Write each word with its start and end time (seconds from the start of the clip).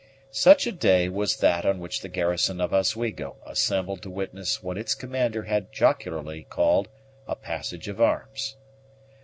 Such 0.31 0.65
a 0.65 0.71
day 0.71 1.09
was 1.09 1.37
that 1.37 1.63
on 1.63 1.77
which 1.79 2.01
the 2.01 2.09
garrison 2.09 2.59
of 2.59 2.73
Oswego 2.73 3.35
assembled 3.45 4.01
to 4.01 4.09
witness 4.09 4.63
what 4.63 4.75
its 4.75 4.95
commander 4.95 5.43
had 5.43 5.71
jocularly 5.71 6.47
called 6.49 6.87
a 7.27 7.35
"passage 7.35 7.87
of 7.87 8.01
arms." 8.01 8.55